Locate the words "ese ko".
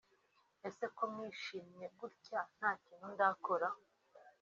0.67-1.03